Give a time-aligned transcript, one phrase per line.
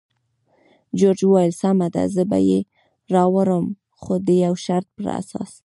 [0.97, 2.59] جورج وویل: سمه ده، زه به یې
[3.13, 3.65] راوړم،
[4.01, 5.51] خو د یو شرط پر اساس.